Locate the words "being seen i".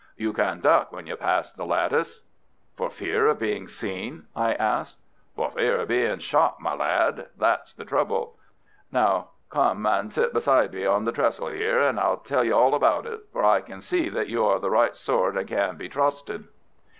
3.37-4.55